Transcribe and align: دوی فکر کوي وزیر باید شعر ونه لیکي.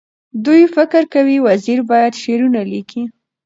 دوی 0.45 0.63
فکر 0.75 1.01
کوي 1.13 1.37
وزیر 1.47 1.79
باید 1.89 2.13
شعر 2.21 2.39
ونه 2.43 2.63
لیکي. 2.71 3.01